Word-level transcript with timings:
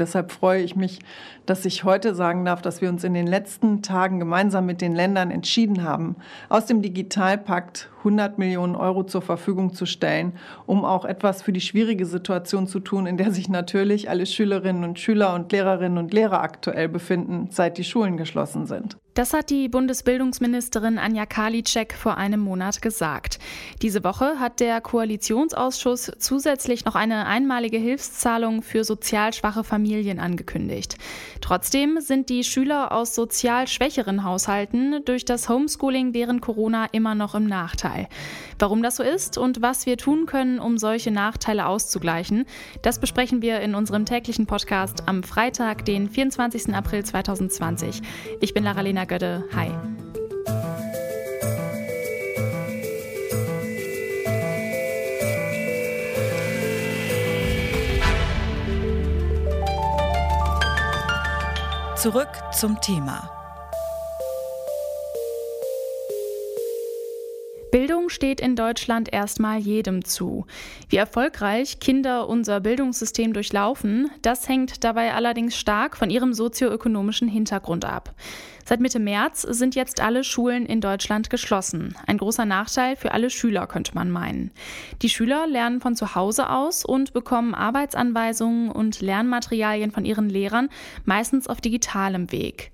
Deshalb 0.00 0.32
freue 0.32 0.62
ich 0.62 0.74
mich, 0.74 0.98
dass 1.46 1.64
ich 1.64 1.84
heute 1.84 2.14
sagen 2.14 2.44
darf, 2.44 2.62
dass 2.62 2.80
wir 2.80 2.88
uns 2.88 3.04
in 3.04 3.14
den 3.14 3.26
letzten 3.26 3.82
Tagen 3.82 4.18
gemeinsam 4.18 4.66
mit 4.66 4.80
den 4.80 4.94
Ländern 4.94 5.30
entschieden 5.30 5.84
haben, 5.84 6.16
aus 6.48 6.66
dem 6.66 6.82
Digitalpakt 6.82 7.90
100 8.00 8.38
Millionen 8.38 8.76
Euro 8.76 9.04
zur 9.04 9.22
Verfügung 9.22 9.74
zu 9.74 9.86
stellen, 9.86 10.34
um 10.66 10.84
auch 10.84 11.04
etwas 11.04 11.42
für 11.42 11.52
die 11.52 11.60
schwierige 11.60 12.06
Situation 12.06 12.66
zu 12.66 12.80
tun, 12.80 13.06
in 13.06 13.16
der 13.16 13.30
sich 13.30 13.48
natürlich 13.48 14.10
alle 14.10 14.26
Schülerinnen 14.26 14.84
und 14.84 14.98
Schüler 14.98 15.34
und 15.34 15.52
Lehrerinnen 15.52 15.98
und 15.98 16.12
Lehrer 16.12 16.42
aktuell 16.42 16.88
befinden, 16.88 17.48
seit 17.50 17.78
die 17.78 17.84
Schulen 17.84 18.16
geschlossen 18.16 18.66
sind. 18.66 18.96
Das 19.14 19.34
hat 19.34 19.50
die 19.50 19.68
Bundesbildungsministerin 19.68 20.96
Anja 20.98 21.26
Karliczek 21.26 21.94
vor 21.94 22.16
einem 22.16 22.40
Monat 22.40 22.80
gesagt. 22.80 23.40
Diese 23.82 24.04
Woche 24.04 24.38
hat 24.38 24.60
der 24.60 24.80
Koalitionsausschuss 24.80 26.12
zusätzlich 26.18 26.84
noch 26.84 26.94
eine 26.94 27.26
einmalige 27.26 27.76
Hilfszahlung 27.76 28.62
für 28.62 28.84
sozial 28.84 29.32
schwache 29.32 29.64
Familien 29.64 30.20
angekündigt. 30.20 30.96
Trotzdem 31.40 32.00
sind 32.00 32.28
die 32.28 32.44
Schüler 32.44 32.92
aus 32.92 33.14
sozial 33.14 33.66
schwächeren 33.66 34.22
Haushalten 34.22 35.04
durch 35.04 35.24
das 35.24 35.48
Homeschooling 35.48 36.14
während 36.14 36.40
Corona 36.40 36.86
immer 36.92 37.16
noch 37.16 37.34
im 37.34 37.46
Nachteil. 37.46 37.89
Warum 38.58 38.82
das 38.82 38.96
so 38.96 39.02
ist 39.02 39.38
und 39.38 39.60
was 39.60 39.86
wir 39.86 39.96
tun 39.96 40.26
können, 40.26 40.60
um 40.60 40.78
solche 40.78 41.10
Nachteile 41.10 41.66
auszugleichen, 41.66 42.44
das 42.82 43.00
besprechen 43.00 43.42
wir 43.42 43.60
in 43.60 43.74
unserem 43.74 44.04
täglichen 44.04 44.46
Podcast 44.46 45.08
am 45.08 45.22
Freitag, 45.22 45.84
den 45.84 46.08
24. 46.08 46.74
April 46.74 47.04
2020. 47.04 48.02
Ich 48.40 48.54
bin 48.54 48.62
Lara 48.62 48.82
Lena 48.82 49.00
Sabrina 49.00 49.04
Götte. 49.04 49.44
Hi. 49.54 49.70
Zurück 61.96 62.28
zum 62.52 62.80
Thema. 62.80 63.39
Bildung 67.70 68.08
steht 68.08 68.40
in 68.40 68.56
Deutschland 68.56 69.12
erstmal 69.12 69.58
jedem 69.58 70.04
zu. 70.04 70.46
Wie 70.88 70.96
erfolgreich 70.96 71.78
Kinder 71.78 72.28
unser 72.28 72.60
Bildungssystem 72.60 73.32
durchlaufen, 73.32 74.10
das 74.22 74.48
hängt 74.48 74.82
dabei 74.82 75.14
allerdings 75.14 75.56
stark 75.56 75.96
von 75.96 76.10
ihrem 76.10 76.32
sozioökonomischen 76.32 77.28
Hintergrund 77.28 77.84
ab. 77.84 78.14
Seit 78.64 78.80
Mitte 78.80 78.98
März 78.98 79.42
sind 79.42 79.74
jetzt 79.74 80.00
alle 80.00 80.24
Schulen 80.24 80.66
in 80.66 80.80
Deutschland 80.80 81.30
geschlossen. 81.30 81.96
Ein 82.06 82.18
großer 82.18 82.44
Nachteil 82.44 82.96
für 82.96 83.12
alle 83.12 83.30
Schüler, 83.30 83.66
könnte 83.66 83.94
man 83.94 84.10
meinen. 84.10 84.50
Die 85.02 85.08
Schüler 85.08 85.46
lernen 85.46 85.80
von 85.80 85.94
zu 85.94 86.14
Hause 86.14 86.50
aus 86.50 86.84
und 86.84 87.12
bekommen 87.12 87.54
Arbeitsanweisungen 87.54 88.70
und 88.70 89.00
Lernmaterialien 89.00 89.92
von 89.92 90.04
ihren 90.04 90.28
Lehrern, 90.28 90.68
meistens 91.04 91.46
auf 91.46 91.60
digitalem 91.60 92.32
Weg. 92.32 92.72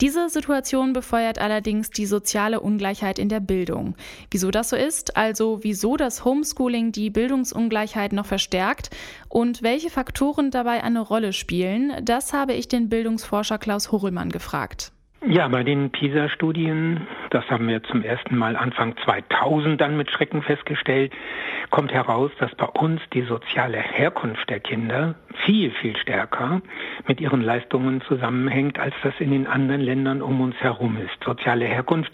Diese 0.00 0.28
Situation 0.28 0.92
befeuert 0.92 1.40
allerdings 1.40 1.90
die 1.90 2.06
soziale 2.06 2.60
Ungleichheit 2.60 3.18
in 3.18 3.28
der 3.28 3.40
Bildung. 3.40 3.96
Wieso 4.30 4.50
das 4.50 4.70
so 4.70 4.76
ist, 4.76 5.16
also 5.16 5.60
wieso 5.62 5.96
das 5.96 6.24
Homeschooling 6.24 6.92
die 6.92 7.10
Bildungsungleichheit 7.10 8.12
noch 8.12 8.26
verstärkt 8.26 8.90
und 9.28 9.62
welche 9.62 9.90
Faktoren 9.90 10.50
dabei 10.50 10.82
eine 10.82 11.00
Rolle 11.00 11.32
spielen, 11.32 11.92
das 12.02 12.32
habe 12.32 12.52
ich 12.52 12.68
den 12.68 12.88
Bildungsforscher 12.88 13.58
Klaus 13.58 13.92
Horrellmann 13.92 14.30
gefragt. 14.30 14.92
Ja, 15.28 15.48
bei 15.48 15.64
den 15.64 15.90
PISA-Studien, 15.90 17.06
das 17.30 17.44
haben 17.50 17.66
wir 17.66 17.82
zum 17.84 18.02
ersten 18.02 18.36
Mal 18.36 18.54
Anfang 18.54 18.94
2000 19.04 19.80
dann 19.80 19.96
mit 19.96 20.10
Schrecken 20.10 20.42
festgestellt, 20.42 21.12
kommt 21.70 21.92
heraus, 21.92 22.30
dass 22.38 22.54
bei 22.54 22.66
uns 22.66 23.00
die 23.12 23.22
soziale 23.22 23.78
Herkunft 23.78 24.48
der 24.48 24.60
Kinder 24.60 25.14
viel, 25.44 25.70
viel 25.70 25.96
stärker 25.96 26.60
mit 27.06 27.20
ihren 27.20 27.40
Leistungen 27.40 28.00
zusammenhängt, 28.02 28.78
als 28.78 28.94
das 29.02 29.14
in 29.18 29.30
den 29.30 29.46
anderen 29.46 29.80
Ländern 29.80 30.22
um 30.22 30.40
uns 30.40 30.56
herum 30.56 30.96
ist. 30.96 31.22
Soziale 31.24 31.66
Herkunft, 31.66 32.10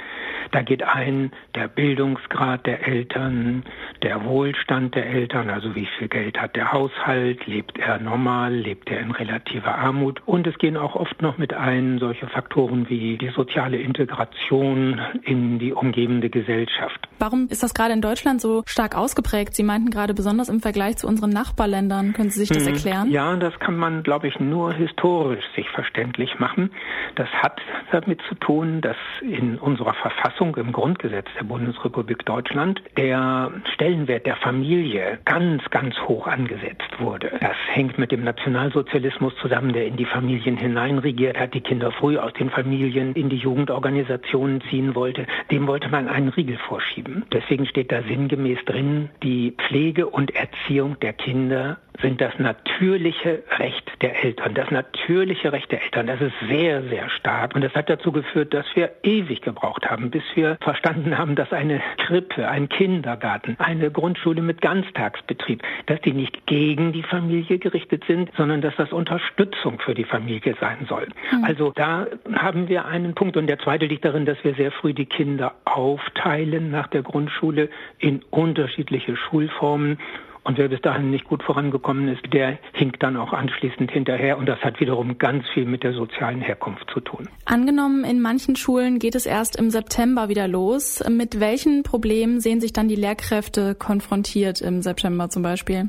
da 0.51 0.63
geht 0.63 0.83
ein 0.83 1.33
der 1.55 1.69
Bildungsgrad 1.69 2.67
der 2.67 2.87
Eltern, 2.87 3.65
der 4.03 4.25
Wohlstand 4.25 4.95
der 4.95 5.07
Eltern, 5.07 5.51
also 5.51 5.75
wie 5.75 5.89
viel 5.99 6.09
Geld 6.09 6.41
hat 6.41 6.57
der 6.57 6.73
Haushalt, 6.73 7.47
lebt 7.47 7.79
er 7.79 7.99
normal, 7.99 8.55
lebt 8.55 8.91
er 8.91 9.01
in 9.01 9.11
relativer 9.11 9.77
Armut 9.77 10.21
und 10.27 10.47
es 10.47 10.59
gehen 10.59 10.77
auch 10.77 10.95
oft 10.95 11.23
noch 11.23 11.39
mit 11.39 11.55
ein 11.55 11.99
solche 11.99 12.27
Faktoren 12.27 12.89
wie 12.89 13.17
die, 13.19 13.33
soziale 13.33 13.79
Integration 13.79 15.01
in 15.23 15.59
die 15.59 15.73
umgebende 15.73 16.29
Gesellschaft. 16.29 17.09
Warum 17.19 17.49
ist 17.49 17.63
das 17.63 17.73
gerade 17.73 17.95
in 17.95 18.03
Deutschland 18.03 18.41
so 18.41 18.63
stark 18.67 18.95
ausgeprägt? 18.95 19.42
Sie 19.51 19.63
meinten 19.63 19.91
gerade 19.91 20.15
besonders 20.15 20.49
im 20.49 20.61
Vergleich 20.61 20.97
zu 20.97 21.07
unseren 21.07 21.31
Nachbarländern. 21.31 22.13
Können 22.13 22.31
Sie 22.31 22.41
sich 22.41 22.49
das 22.49 22.67
hm, 22.67 22.75
erklären? 22.75 23.11
Ja, 23.11 23.37
das 23.37 23.59
kann 23.59 23.77
man, 23.77 24.03
glaube 24.03 24.29
ich, 24.29 24.41
nur 24.41 24.73
historisch 24.73 25.45
sich 25.55 25.69
verständlich 25.71 26.39
machen. 26.39 26.71
Das 27.15 27.29
hat 27.29 27.61
damit 27.91 28.21
zu 28.29 28.35
tun, 28.37 28.81
dass 28.81 28.97
in 29.21 29.59
unserer 29.59 29.95
Verfassung, 29.95 30.57
im 30.57 30.73
Grundgesetz 30.73 31.27
der 31.39 31.45
Bundesrepublik 31.45 32.25
Deutschland, 32.25 32.83
der 32.97 33.53
Stellenwert 33.75 34.27
der 34.27 34.37
Familie 34.37 35.19
ganz, 35.25 35.63
ganz 35.71 35.97
hoch 36.09 36.27
angesetzt 36.27 36.99
wurde. 36.99 37.33
Das 37.41 37.57
hängt 37.69 37.99
mit 37.99 38.13
dem 38.13 38.25
Nationalsozialismus 38.25 39.35
zusammen, 39.41 39.73
der 39.73 39.87
in 39.87 39.97
die 39.97 40.07
Familien 40.07 40.57
hineinregiert 40.57 41.39
hat, 41.39 41.55
die 41.55 41.61
Kinder 41.61 41.91
früh 41.93 42.19
aus 42.19 42.33
den 42.35 42.51
Familien 42.51 42.93
Familien 42.93 43.13
in 43.15 43.29
die 43.29 43.37
Jugendorganisationen 43.37 44.61
ziehen 44.71 44.95
wollte, 44.95 45.27
dem 45.51 45.67
wollte 45.67 45.89
man 45.89 46.09
einen 46.09 46.29
Riegel 46.29 46.59
vorschieben. 46.69 47.25
Deswegen 47.33 47.67
steht 47.67 47.93
da 47.93 48.03
sinngemäß 48.03 48.59
drin, 48.65 49.11
die 49.23 49.32
Pflege 49.53 50.07
und 50.07 50.35
Erziehung 50.35 50.99
der 51.01 51.13
Kinder 51.13 51.79
sind 52.01 52.21
das 52.21 52.39
natürliche 52.39 53.43
Recht 53.59 53.91
der 54.01 54.25
Eltern. 54.25 54.55
Das 54.55 54.71
natürliche 54.71 55.53
Recht 55.53 55.71
der 55.71 55.83
Eltern, 55.83 56.07
das 56.07 56.21
ist 56.21 56.35
sehr, 56.49 56.83
sehr 56.85 57.09
stark. 57.11 57.55
Und 57.55 57.63
das 57.63 57.75
hat 57.75 57.91
dazu 57.91 58.13
geführt, 58.13 58.55
dass 58.55 58.67
wir 58.75 58.91
ewig 59.03 59.43
gebraucht 59.43 59.91
haben, 59.91 60.11
bis 60.11 60.23
wir 60.35 60.57
verstanden 60.61 61.19
haben, 61.19 61.35
dass 61.35 61.53
eine 61.53 61.81
Krippe, 61.99 62.49
ein 62.49 62.69
Kindergarten, 62.69 63.57
eine 63.59 63.91
Grundschule 63.91 64.43
mit 64.43 64.61
Ganztagsbetrieb, 64.61 65.63
dass 65.87 66.01
die 66.01 66.13
nicht 66.13 66.47
gegen 66.47 66.93
die 66.93 67.03
Familie 67.03 67.59
gerichtet 67.59 68.05
sind, 68.07 68.31
sondern 68.37 68.61
dass 68.61 68.75
das 68.77 68.93
Unterstützung 68.93 69.79
für 69.81 69.95
die 69.95 70.05
Familie 70.05 70.57
sein 70.61 70.87
soll. 70.89 71.09
Mhm. 71.31 71.45
Also 71.45 71.73
da 71.75 72.07
haben 72.35 72.69
wir 72.69 72.87
einen 72.87 73.15
Punkt. 73.15 73.37
Und 73.37 73.47
der 73.47 73.59
zweite 73.59 73.87
liegt 73.87 74.05
darin, 74.05 74.25
dass 74.25 74.43
wir 74.43 74.55
sehr 74.55 74.73
früh 74.73 74.95
die 74.95 75.07
Kinder 75.07 75.55
aufteilen 75.65 76.71
nach 76.71 76.89
der 76.89 77.03
Grundschule 77.03 77.69
in 77.99 78.23
unterschiedliche 78.31 79.17
Schulformen 79.17 79.99
und 80.45 80.59
wer 80.59 80.69
bis 80.69 80.81
dahin 80.81 81.11
nicht 81.11 81.25
gut 81.25 81.43
vorangekommen 81.43 82.09
ist, 82.09 82.23
der 82.33 82.59
hinkt 82.73 83.03
dann 83.03 83.17
auch 83.17 83.33
anschließend 83.33 83.91
hinterher. 83.91 84.39
Und 84.39 84.47
das 84.47 84.61
hat 84.61 84.81
wiederum 84.81 85.19
ganz 85.19 85.49
viel 85.55 85.65
mit 85.65 85.85
der 85.85 85.93
sozialen 85.93 86.41
Herkunft 86.41 86.91
zu 86.93 87.01
tun. 87.01 87.29
Angenommen, 87.45 88.05
in 88.05 88.21
manchen 88.21 88.57
Schulen 88.57 88.99
geht 88.99 89.15
es 89.15 89.27
erst 89.27 89.57
im 89.57 89.71
September 89.71 90.29
wieder 90.29 90.49
los. 90.49 91.03
Mit 91.09 91.39
welchen 91.39 91.85
Problemen 91.85 92.41
sehen 92.41 92.61
sich 92.61 92.73
dann 92.73 92.89
die 92.89 92.97
Lehrkräfte 92.97 93.75
konfrontiert 93.77 94.61
im 94.61 94.83
September 94.83 95.29
zum 95.29 95.43
Beispiel? 95.43 95.89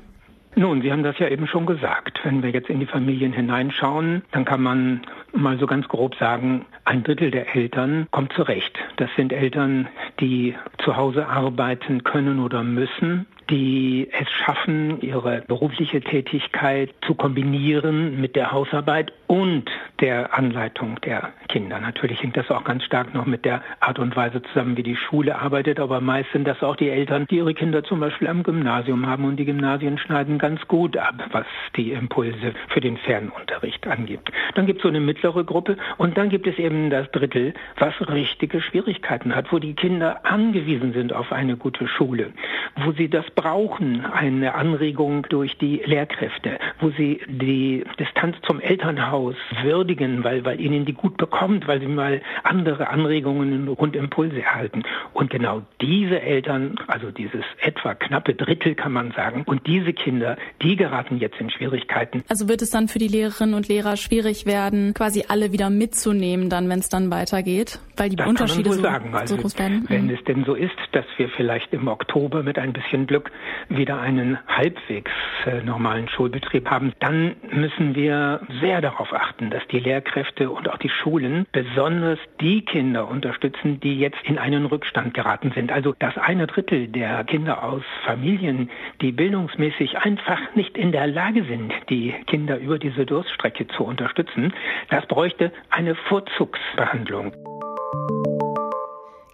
Nun, 0.56 0.84
Sie 0.84 0.92
haben 0.92 1.02
das 1.02 1.18
ja 1.18 1.30
eben 1.30 1.48
schon 1.48 1.66
gesagt. 1.66 2.20
Wenn 2.24 2.44
wir 2.44 2.52
jetzt 2.52 2.70
in 2.70 2.80
die 2.80 2.86
Familien 2.86 3.34
hineinschauen, 3.34 4.22
dann 4.32 4.46
kann 4.46 4.62
man 4.62 5.02
mal 5.34 5.58
so 5.58 5.66
ganz 5.66 5.88
grob 5.88 6.16
sagen, 6.16 6.66
ein 6.86 7.04
Drittel 7.04 7.32
der 7.32 7.56
Eltern 7.56 8.08
kommt 8.12 8.34
zurecht. 8.34 8.78
Das 8.98 9.10
sind 9.16 9.34
Eltern, 9.34 9.88
die 10.20 10.54
zu 10.84 10.96
Hause 10.96 11.28
arbeiten 11.28 12.04
können 12.04 12.40
oder 12.40 12.64
müssen 12.64 13.26
die 13.50 14.10
es 14.12 14.30
schaffen, 14.30 15.02
ihre 15.02 15.42
berufliche 15.48 16.02
Tätigkeit 16.02 16.94
zu 17.06 17.16
kombinieren 17.16 18.20
mit 18.20 18.36
der 18.36 18.52
Hausarbeit 18.52 19.12
und 19.34 19.66
der 20.00 20.38
Anleitung 20.38 21.02
der 21.02 21.32
Kinder. 21.48 21.80
Natürlich 21.80 22.22
hängt 22.22 22.38
das 22.38 22.52
auch 22.52 22.64
ganz 22.64 22.84
stark 22.84 23.16
noch 23.16 23.26
mit 23.26 23.46
der 23.46 23.64
Art 23.80 23.98
und 23.98 24.16
Weise 24.16 24.44
zusammen, 24.44 24.78
wie 24.78 24.84
die 24.84 24.96
Schule 24.96 25.40
arbeitet, 25.40 25.80
aber 25.80 26.02
meist 26.02 26.32
sind 26.34 26.48
das 26.48 26.62
auch 26.62 26.76
die 26.76 26.90
Eltern, 26.90 27.26
die 27.32 27.38
ihre 27.38 27.56
Kinder 27.56 27.84
zum 27.84 28.00
Beispiel 28.00 28.28
am 28.28 28.44
Gymnasium 28.44 29.08
haben 29.08 29.26
und 29.26 29.38
die 29.38 29.46
Gymnasien 29.46 29.98
schneiden 29.98 30.38
ganz 30.38 30.62
gut 30.68 30.98
ab, 30.98 31.16
was 31.32 31.48
die 31.76 31.94
Impulse 31.94 32.54
für 32.68 32.80
den 32.80 32.98
Fernunterricht 32.98 33.88
angibt. 33.88 34.32
Dann 34.54 34.68
gibt 34.68 34.80
es 34.80 34.84
so 34.84 34.90
eine 34.90 35.00
mittlere 35.00 35.44
Gruppe 35.44 35.78
und 35.98 36.16
dann 36.16 36.30
gibt 36.30 36.46
es 36.46 36.60
eben 36.60 36.92
das 36.92 37.10
Drittel, 37.10 37.56
was 37.80 37.94
richtige 38.08 38.62
Schwierigkeiten 38.62 39.36
hat, 39.36 39.52
wo 39.52 39.58
die 39.58 39.74
Kinder 39.74 40.24
angewiesen 40.26 40.94
sind 40.94 41.12
auf 41.12 41.32
eine 41.32 41.58
gute 41.58 41.88
Schule, 41.88 42.34
wo 42.76 42.92
sie 42.92 43.10
das 43.10 43.26
brauchen, 43.32 44.06
eine 44.06 44.54
Anregung 44.54 45.26
durch 45.30 45.58
die 45.58 45.82
Lehrkräfte, 45.84 46.60
wo 46.80 46.92
sie 46.92 47.20
die 47.28 47.84
Distanz 47.98 48.36
zum 48.44 48.60
Elternhaus 48.60 49.23
würdigen, 49.62 50.24
weil, 50.24 50.44
weil 50.46 50.60
ihnen 50.60 50.86
die 50.86 50.94
gut 50.94 51.18
bekommt, 51.18 51.68
weil 51.68 51.80
sie 51.80 51.88
mal 51.88 52.22
andere 52.44 52.90
Anregungen 52.90 53.70
und 53.70 53.96
Impulse 53.96 54.42
erhalten. 54.42 54.84
Und 55.14 55.30
genau 55.30 55.62
diese 55.82 56.22
Eltern, 56.22 56.76
also 56.88 57.12
dieses 57.12 57.44
etwa 57.62 57.96
knappe 57.96 58.36
Drittel 58.36 58.76
kann 58.76 58.92
man 58.92 59.12
sagen, 59.12 59.44
und 59.46 59.66
diese 59.68 59.94
Kinder, 59.94 60.38
die 60.62 60.76
geraten 60.76 61.18
jetzt 61.18 61.40
in 61.40 61.50
Schwierigkeiten. 61.50 62.24
Also 62.30 62.50
wird 62.50 62.62
es 62.62 62.70
dann 62.70 62.88
für 62.88 63.00
die 63.00 63.08
Lehrerinnen 63.08 63.54
und 63.56 63.68
Lehrer 63.68 63.98
schwierig 63.98 64.46
werden, 64.46 64.94
quasi 64.94 65.26
alle 65.28 65.52
wieder 65.52 65.70
mitzunehmen, 65.70 66.50
dann, 66.50 66.70
wenn 66.70 66.80
es 66.80 66.90
dann 66.90 67.12
weitergeht? 67.12 67.80
weil 67.98 68.10
die 68.10 68.16
das 68.16 68.28
Unterschiede 68.28 68.74
so, 68.74 68.82
sagen. 68.82 69.14
Also, 69.14 69.36
so 69.36 69.42
groß 69.42 69.58
werden. 69.60 69.86
Wenn 69.88 70.06
mhm. 70.06 70.16
es 70.16 70.24
denn 70.26 70.44
so 70.46 70.56
ist, 70.56 70.76
dass 70.92 71.06
wir 71.18 71.30
vielleicht 71.30 71.74
im 71.74 71.88
Oktober 71.88 72.44
mit 72.44 72.58
ein 72.58 72.74
bisschen 72.74 73.08
Glück 73.08 73.32
wieder 73.70 74.00
einen 74.00 74.38
halbwegs 74.48 75.12
äh, 75.46 75.62
normalen 75.62 76.10
Schulbetrieb 76.10 76.70
haben, 76.70 76.94
dann 77.00 77.36
müssen 77.52 77.96
wir 77.96 78.42
sehr 78.62 78.82
darauf 78.82 79.13
achten, 79.14 79.50
dass 79.50 79.66
die 79.68 79.80
Lehrkräfte 79.80 80.50
und 80.50 80.70
auch 80.70 80.78
die 80.78 80.90
Schulen 80.90 81.46
besonders 81.52 82.20
die 82.42 82.64
Kinder 82.64 83.08
unterstützen, 83.08 83.80
die 83.80 84.00
jetzt 84.00 84.22
in 84.24 84.38
einen 84.38 84.66
Rückstand 84.66 85.14
geraten 85.14 85.52
sind. 85.54 85.72
Also 85.72 85.94
das 86.00 86.18
eine 86.18 86.48
Drittel 86.48 86.88
der 86.88 87.24
Kinder 87.24 87.64
aus 87.64 87.84
Familien, 88.06 88.70
die 89.02 89.12
bildungsmäßig 89.12 89.98
einfach 89.98 90.40
nicht 90.56 90.78
in 90.78 90.92
der 90.92 91.08
Lage 91.08 91.44
sind, 91.46 91.74
die 91.90 92.14
Kinder 92.28 92.58
über 92.58 92.80
diese 92.80 93.06
Durststrecke 93.06 93.68
zu 93.68 93.84
unterstützen, 93.84 94.54
das 94.90 95.06
bräuchte 95.08 95.52
eine 95.70 95.96
Vorzugsbehandlung. 95.96 97.34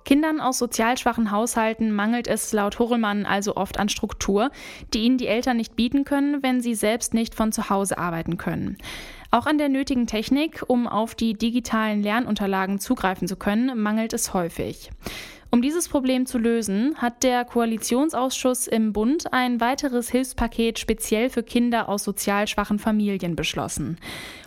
Kindern 0.10 0.42
aus 0.42 0.58
sozial 0.58 0.98
schwachen 0.98 1.30
Haushalten 1.30 1.92
mangelt 1.92 2.28
es 2.28 2.52
laut 2.52 2.80
Horelmann 2.80 3.28
also 3.28 3.56
oft 3.56 3.78
an 3.78 3.90
Struktur, 3.90 4.50
die 4.92 5.02
ihnen 5.02 5.20
die 5.20 5.28
Eltern 5.28 5.58
nicht 5.58 5.76
bieten 5.76 6.04
können, 6.04 6.42
wenn 6.42 6.62
sie 6.62 6.74
selbst 6.74 7.14
nicht 7.14 7.36
von 7.36 7.52
zu 7.52 7.70
Hause 7.70 8.00
arbeiten 8.00 8.38
können. 8.38 8.80
Auch 9.30 9.46
an 9.46 9.60
der 9.60 9.70
nötigen 9.70 10.08
Technik, 10.08 10.64
um 10.66 10.88
auf 10.88 11.14
die 11.14 11.36
digitalen 11.36 12.02
Lernunterlagen 12.02 12.80
zugreifen 12.80 13.28
zu 13.28 13.36
können, 13.36 13.80
mangelt 13.80 14.14
es 14.14 14.34
häufig. 14.34 14.90
Um 15.52 15.64
dieses 15.64 15.90
Problem 15.90 16.28
zu 16.28 16.38
lösen, 16.38 16.96
hat 16.98 17.24
der 17.24 17.44
Koalitionsausschuss 17.44 18.68
im 18.68 18.94
Bund 18.94 19.34
ein 19.34 19.60
weiteres 19.60 20.10
Hilfspaket 20.10 20.78
speziell 20.78 21.32
für 21.32 21.42
Kinder 21.42 21.90
aus 21.90 22.04
sozial 22.04 22.48
schwachen 22.48 22.78
Familien 22.78 23.36
beschlossen. 23.36 23.98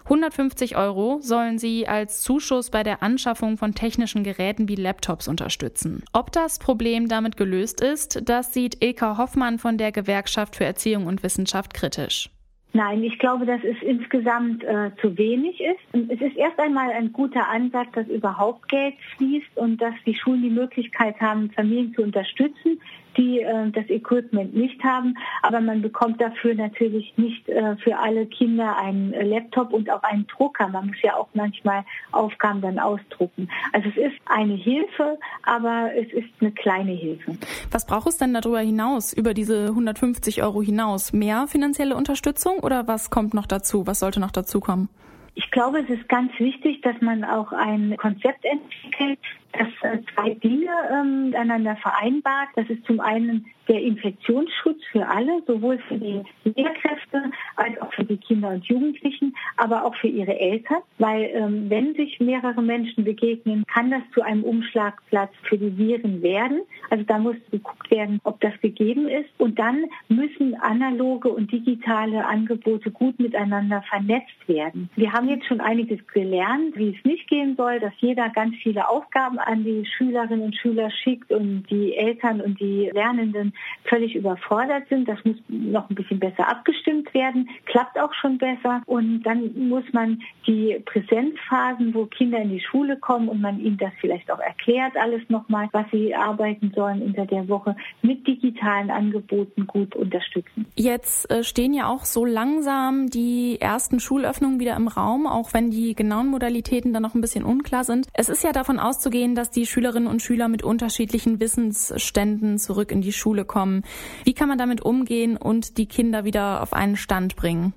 150 0.04 0.76
Euro 0.76 1.18
sollen 1.20 1.58
sie 1.58 1.88
als 1.88 2.22
Zuschuss 2.22 2.70
bei 2.70 2.84
der 2.84 3.02
Anschaffung 3.02 3.58
von 3.58 3.74
technischen 3.74 4.22
Geräten 4.22 4.68
wie 4.68 4.76
Laptops 4.76 5.26
unterstützen. 5.26 6.04
Ob 6.12 6.30
das 6.30 6.60
Problem 6.60 7.08
damit 7.08 7.36
gelöst 7.36 7.80
ist, 7.80 8.20
das 8.24 8.54
sieht 8.54 8.82
Ilka 8.84 9.18
Hoffmann 9.18 9.58
von 9.58 9.78
der 9.78 9.90
Gewerkschaft 9.90 10.54
für 10.54 10.64
Erziehung 10.64 11.06
und 11.06 11.24
Wissenschaft 11.24 11.74
kritisch. 11.74 12.30
Nein, 12.74 13.02
ich 13.02 13.18
glaube, 13.18 13.44
dass 13.44 13.62
es 13.62 13.76
insgesamt 13.82 14.64
äh, 14.64 14.90
zu 15.00 15.18
wenig 15.18 15.60
ist. 15.60 16.10
Es 16.10 16.20
ist 16.22 16.36
erst 16.36 16.58
einmal 16.58 16.90
ein 16.90 17.12
guter 17.12 17.46
Ansatz, 17.48 17.88
dass 17.92 18.06
überhaupt 18.08 18.66
Geld 18.70 18.94
fließt 19.16 19.56
und 19.56 19.76
dass 19.82 19.94
die 20.06 20.14
Schulen 20.14 20.42
die 20.42 20.50
Möglichkeit 20.50 21.20
haben, 21.20 21.50
Familien 21.50 21.92
zu 21.94 22.02
unterstützen, 22.02 22.80
die 23.16 23.40
äh, 23.40 23.70
das 23.70 23.88
Equipment 23.88 24.54
nicht 24.54 24.82
haben. 24.82 25.16
Aber 25.42 25.60
man 25.60 25.82
bekommt 25.82 26.20
dafür 26.20 26.54
natürlich 26.54 27.12
nicht 27.16 27.48
äh, 27.48 27.76
für 27.76 27.98
alle 27.98 28.26
Kinder 28.26 28.76
einen 28.76 29.12
Laptop 29.12 29.72
und 29.72 29.90
auch 29.90 30.02
einen 30.02 30.26
Drucker. 30.26 30.68
Man 30.68 30.88
muss 30.88 31.02
ja 31.02 31.16
auch 31.16 31.28
manchmal 31.34 31.84
Aufgaben 32.12 32.60
dann 32.60 32.78
ausdrucken. 32.78 33.48
Also 33.72 33.88
es 33.90 33.96
ist 33.96 34.20
eine 34.26 34.54
Hilfe, 34.54 35.18
aber 35.42 35.90
es 35.96 36.12
ist 36.12 36.28
eine 36.40 36.52
kleine 36.52 36.92
Hilfe. 36.92 37.36
Was 37.70 37.86
braucht 37.86 38.08
es 38.08 38.18
denn 38.18 38.34
darüber 38.34 38.60
hinaus, 38.60 39.12
über 39.12 39.34
diese 39.34 39.68
150 39.68 40.42
Euro 40.42 40.62
hinaus? 40.62 41.12
Mehr 41.12 41.46
finanzielle 41.46 41.96
Unterstützung 41.96 42.58
oder 42.58 42.86
was 42.88 43.10
kommt 43.10 43.34
noch 43.34 43.46
dazu? 43.46 43.86
Was 43.86 44.00
sollte 44.00 44.20
noch 44.20 44.30
dazu 44.30 44.60
kommen? 44.60 44.88
Ich 45.34 45.50
glaube, 45.50 45.80
es 45.80 45.88
ist 45.88 46.08
ganz 46.08 46.30
wichtig, 46.38 46.82
dass 46.82 47.00
man 47.00 47.24
auch 47.24 47.52
ein 47.52 47.96
Konzept 47.96 48.44
entwickelt, 48.44 49.18
das 49.52 49.68
äh, 49.82 49.98
zwei 50.14 50.30
Dinge 50.34 50.70
ähm, 50.90 51.26
miteinander 51.26 51.76
vereinbart. 51.76 52.48
Das 52.56 52.68
ist 52.68 52.84
zum 52.86 53.00
einen 53.00 53.46
der 53.68 53.80
Infektionsschutz 53.80 54.78
für 54.90 55.06
alle, 55.06 55.42
sowohl 55.46 55.78
für 55.88 55.96
die 55.96 56.22
Lehrkräfte 56.44 57.30
als 57.56 57.80
auch 57.80 57.92
für 57.92 58.04
die 58.04 58.16
Kinder 58.16 58.50
und 58.50 58.64
Jugendlichen, 58.64 59.34
aber 59.56 59.84
auch 59.84 59.94
für 59.96 60.08
ihre 60.08 60.38
Eltern, 60.38 60.78
weil 60.98 61.30
ähm, 61.32 61.70
wenn 61.70 61.94
sich 61.94 62.18
mehrere 62.20 62.62
Menschen 62.62 63.04
begegnen, 63.04 63.64
kann 63.72 63.90
das 63.90 64.02
zu 64.14 64.22
einem 64.22 64.42
Umschlagplatz 64.42 65.32
für 65.44 65.58
die 65.58 65.76
Viren 65.76 66.22
werden. 66.22 66.62
Also 66.90 67.04
da 67.04 67.18
muss 67.18 67.36
geguckt 67.50 67.90
werden, 67.90 68.20
ob 68.24 68.40
das 68.40 68.52
gegeben 68.60 69.08
ist. 69.08 69.30
Und 69.38 69.58
dann 69.58 69.84
müssen 70.08 70.54
analoge 70.60 71.28
und 71.28 71.52
digitale 71.52 72.26
Angebote 72.26 72.90
gut 72.90 73.18
miteinander 73.18 73.82
vernetzt 73.88 74.48
werden. 74.48 74.90
Wir 74.96 75.12
haben 75.12 75.28
jetzt 75.28 75.46
schon 75.46 75.60
einiges 75.60 76.04
gelernt, 76.08 76.76
wie 76.76 76.96
es 76.96 77.04
nicht 77.04 77.28
gehen 77.28 77.56
soll, 77.56 77.80
dass 77.80 77.92
jeder 77.98 78.28
ganz 78.30 78.54
viele 78.62 78.88
Aufgaben 78.88 79.38
an 79.46 79.64
die 79.64 79.86
Schülerinnen 79.86 80.42
und 80.42 80.56
Schüler 80.56 80.90
schickt 80.90 81.30
und 81.32 81.64
die 81.70 81.94
Eltern 81.96 82.40
und 82.40 82.60
die 82.60 82.90
Lernenden 82.92 83.52
völlig 83.84 84.14
überfordert 84.14 84.88
sind. 84.88 85.08
Das 85.08 85.18
muss 85.24 85.36
noch 85.48 85.88
ein 85.90 85.94
bisschen 85.94 86.18
besser 86.18 86.48
abgestimmt 86.48 87.12
werden, 87.14 87.48
klappt 87.66 87.98
auch 87.98 88.12
schon 88.14 88.38
besser. 88.38 88.82
Und 88.86 89.22
dann 89.22 89.68
muss 89.68 89.84
man 89.92 90.22
die 90.46 90.80
Präsenzphasen, 90.84 91.94
wo 91.94 92.06
Kinder 92.06 92.38
in 92.38 92.50
die 92.50 92.60
Schule 92.60 92.96
kommen 92.96 93.28
und 93.28 93.40
man 93.40 93.60
ihnen 93.60 93.78
das 93.78 93.92
vielleicht 94.00 94.30
auch 94.30 94.40
erklärt, 94.40 94.96
alles 94.96 95.22
nochmal, 95.28 95.68
was 95.72 95.86
sie 95.92 96.14
arbeiten 96.14 96.72
sollen 96.74 97.02
unter 97.02 97.26
der 97.26 97.48
Woche, 97.48 97.76
mit 98.02 98.26
digitalen 98.26 98.90
Angeboten 98.90 99.66
gut 99.66 99.94
unterstützen. 99.96 100.66
Jetzt 100.76 101.30
äh, 101.30 101.44
stehen 101.44 101.74
ja 101.74 101.88
auch 101.88 102.04
so 102.04 102.24
langsam 102.24 103.08
die 103.08 103.60
ersten 103.60 104.00
Schulöffnungen 104.00 104.60
wieder 104.60 104.76
im 104.76 104.88
Raum, 104.88 105.26
auch 105.26 105.52
wenn 105.52 105.70
die 105.70 105.94
genauen 105.94 106.28
Modalitäten 106.28 106.92
dann 106.92 107.02
noch 107.02 107.14
ein 107.14 107.20
bisschen 107.20 107.44
unklar 107.44 107.84
sind. 107.84 108.06
Es 108.14 108.28
ist 108.28 108.44
ja 108.44 108.52
davon 108.52 108.78
auszugehen, 108.78 109.31
dass 109.34 109.50
die 109.50 109.66
Schülerinnen 109.66 110.08
und 110.08 110.22
Schüler 110.22 110.48
mit 110.48 110.62
unterschiedlichen 110.62 111.40
Wissensständen 111.40 112.58
zurück 112.58 112.90
in 112.90 113.00
die 113.00 113.12
Schule 113.12 113.44
kommen. 113.44 113.82
Wie 114.24 114.34
kann 114.34 114.48
man 114.48 114.58
damit 114.58 114.82
umgehen 114.82 115.36
und 115.36 115.78
die 115.78 115.86
Kinder 115.86 116.24
wieder 116.24 116.62
auf 116.62 116.72
einen 116.72 116.96
Stand 116.96 117.36
bringen? 117.36 117.74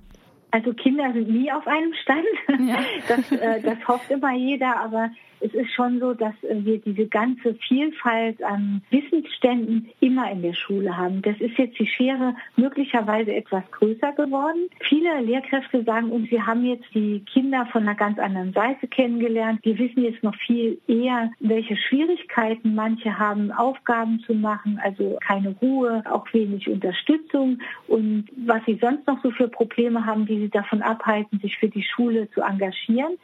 Also 0.51 0.73
Kinder 0.73 1.11
sind 1.11 1.29
nie 1.29 1.51
auf 1.51 1.67
einem 1.67 1.93
Stand. 2.01 2.25
Ja. 2.67 2.77
Das, 3.07 3.31
äh, 3.31 3.61
das 3.61 3.87
hofft 3.87 4.09
immer 4.09 4.33
jeder, 4.33 4.79
aber 4.79 5.11
es 5.39 5.53
ist 5.53 5.71
schon 5.73 5.99
so, 5.99 6.13
dass 6.13 6.33
wir 6.41 6.79
diese 6.79 7.07
ganze 7.07 7.55
Vielfalt 7.55 8.41
an 8.43 8.81
Wissensständen 8.89 9.89
immer 9.99 10.31
in 10.31 10.41
der 10.41 10.53
Schule 10.53 10.95
haben. 10.95 11.21
Das 11.21 11.39
ist 11.39 11.57
jetzt 11.57 11.77
die 11.79 11.87
Schere 11.87 12.35
möglicherweise 12.55 13.33
etwas 13.33 13.63
größer 13.71 14.13
geworden. 14.13 14.69
Viele 14.81 15.21
Lehrkräfte 15.21 15.83
sagen 15.83 16.11
uns, 16.11 16.29
wir 16.31 16.45
haben 16.45 16.65
jetzt 16.65 16.85
die 16.93 17.23
Kinder 17.31 17.65
von 17.71 17.83
einer 17.83 17.95
ganz 17.95 18.19
anderen 18.19 18.53
Seite 18.53 18.87
kennengelernt. 18.87 19.59
Wir 19.63 19.77
wissen 19.77 20.03
jetzt 20.03 20.23
noch 20.23 20.35
viel 20.35 20.79
eher, 20.87 21.31
welche 21.39 21.77
Schwierigkeiten 21.77 22.75
manche 22.75 23.17
haben, 23.17 23.51
Aufgaben 23.51 24.19
zu 24.25 24.33
machen, 24.33 24.79
also 24.83 25.17
keine 25.21 25.55
Ruhe, 25.61 26.03
auch 26.09 26.25
wenig 26.33 26.69
Unterstützung 26.69 27.59
und 27.87 28.25
was 28.35 28.63
sie 28.65 28.77
sonst 28.81 29.07
noch 29.07 29.21
so 29.21 29.31
für 29.31 29.47
Probleme 29.47 30.05
haben, 30.05 30.25
die 30.25 30.39
sie 30.39 30.49
davon 30.49 30.81
abhalten, 30.81 31.39
sich 31.39 31.57
für 31.57 31.69
die 31.69 31.83
Schule 31.83 32.29
zu 32.31 32.41
engagieren. 32.41 33.17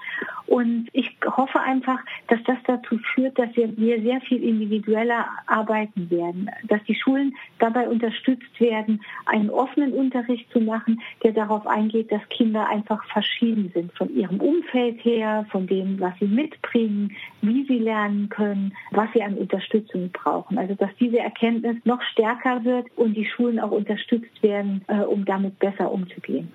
Und 0.47 0.87
ich 0.93 1.15
hoffe 1.25 1.59
einfach, 1.59 1.99
dass 2.27 2.39
das 2.43 2.57
dazu 2.65 2.97
führt, 3.13 3.37
dass 3.37 3.49
wir, 3.55 3.71
sehr 4.01 4.21
viel 4.21 4.43
individueller 4.43 5.27
arbeiten 5.47 6.09
werden, 6.09 6.49
dass 6.67 6.81
die 6.83 6.95
Schulen 6.95 7.35
dabei 7.59 7.87
unterstützt 7.87 8.59
werden, 8.59 9.01
einen 9.25 9.49
offenen 9.49 9.93
Unterricht 9.93 10.49
zu 10.51 10.59
machen, 10.59 11.01
der 11.23 11.33
darauf 11.33 11.67
eingeht, 11.67 12.11
dass 12.11 12.21
Kinder 12.29 12.67
einfach 12.69 13.03
verschieden 13.05 13.71
sind 13.73 13.91
von 13.97 14.13
ihrem 14.15 14.39
Umfeld 14.39 15.03
her, 15.03 15.45
von 15.51 15.67
dem, 15.67 15.99
was 15.99 16.13
sie 16.19 16.27
mitbringen, 16.27 17.15
wie 17.41 17.65
sie 17.65 17.80
lernen 17.80 18.30
können, 18.30 18.73
was 18.91 19.11
sie 19.13 19.23
an 19.23 19.35
Unterstützung 19.35 20.11
brauchen. 20.11 20.57
Also 20.57 20.75
dass 20.75 20.89
diese 20.99 21.19
Erkenntnis 21.19 21.77
noch 21.83 22.01
stärker 22.01 22.63
wird 22.63 22.87
und 22.95 23.15
die 23.15 23.25
Schulen 23.25 23.59
auch 23.59 23.71
unterstützt 23.71 24.41
werden, 24.41 24.83
äh, 24.87 25.01
um 25.01 25.25
damit 25.25 25.59
besser 25.59 25.91
umzugehen. 25.91 26.53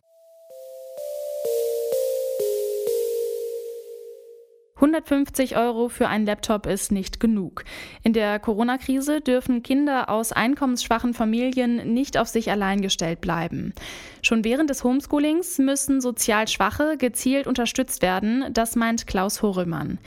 150 4.77 5.57
Euro 5.57 5.89
für 5.89 6.09
einen 6.09 6.27
Laptop 6.27 6.67
ist 6.67 6.93
nicht 6.93 7.19
genug. 7.19 7.65
In 8.03 8.13
der 8.13 8.39
Corona-Krise 8.39 9.23
dürfen 9.23 9.63
Kinder 9.63 10.11
aus 10.11 10.33
einkommensschwachen 10.33 11.15
Familien 11.15 11.95
nicht 11.95 12.19
auf 12.19 12.29
sich 12.29 12.51
allein 12.51 12.83
gestellt 12.83 13.23
bleiben. 13.23 13.73
Schon 14.21 14.45
während 14.45 14.69
des 14.69 14.85
Homeschoolings 14.85 15.59
müssen 15.59 16.03
sozial 16.03 16.47
Schwache 16.47 16.97
gezielt 16.99 17.47
unterstützt 17.47 18.03
werden, 18.03 18.45
das 18.53 18.77
meint 18.77 19.07
Klaus 19.07 19.41
Horelmann. 19.41 19.99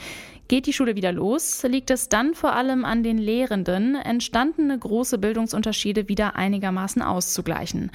Geht 0.50 0.66
die 0.66 0.74
Schule 0.74 0.96
wieder 0.96 1.12
los, 1.12 1.62
liegt 1.62 1.92
es 1.92 2.10
dann 2.10 2.34
vor 2.34 2.54
allem 2.54 2.84
an 2.84 3.04
den 3.04 3.20
Lehrenden, 3.20 3.94
entstandene 3.94 4.80
große 4.80 5.20
Bildungsunterschiede 5.20 6.10
wieder 6.10 6.36
einigermaßen 6.36 7.04
auszugleichen. 7.04 7.92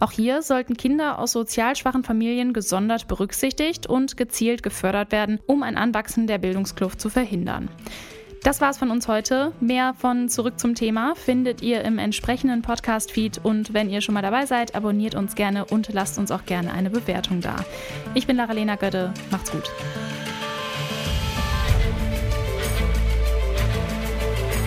Auch 0.00 0.12
hier 0.12 0.42
sollten 0.42 0.76
Kinder 0.76 1.18
aus 1.18 1.32
sozial 1.32 1.76
schwachen 1.76 2.04
Familien 2.04 2.52
gesondert 2.52 3.08
berücksichtigt 3.08 3.86
und 3.86 4.18
gezielt 4.18 4.62
gefördert 4.62 5.12
werden, 5.12 5.40
um 5.46 5.62
ein 5.62 5.78
Anwachsen 5.78 6.26
der 6.26 6.36
Bildungskluft 6.36 7.00
zu 7.00 7.08
verhindern. 7.08 7.70
Das 8.42 8.60
war's 8.60 8.76
von 8.76 8.90
uns 8.90 9.08
heute. 9.08 9.52
Mehr 9.60 9.94
von 9.94 10.28
Zurück 10.28 10.60
zum 10.60 10.74
Thema 10.74 11.14
findet 11.14 11.62
ihr 11.62 11.80
im 11.84 11.98
entsprechenden 11.98 12.60
Podcast-Feed 12.60 13.40
und 13.42 13.72
wenn 13.72 13.88
ihr 13.88 14.02
schon 14.02 14.12
mal 14.12 14.20
dabei 14.20 14.44
seid, 14.44 14.74
abonniert 14.74 15.14
uns 15.14 15.36
gerne 15.36 15.64
und 15.64 15.88
lasst 15.94 16.18
uns 16.18 16.30
auch 16.30 16.44
gerne 16.44 16.74
eine 16.74 16.90
Bewertung 16.90 17.40
da. 17.40 17.64
Ich 18.12 18.26
bin 18.26 18.36
Lara-Lena 18.36 18.76
Götte. 18.76 19.14
Macht's 19.30 19.50
gut. 19.50 19.72